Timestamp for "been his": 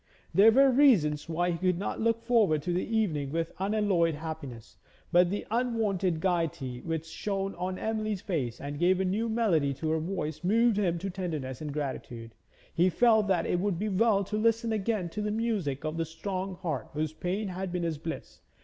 17.71-17.99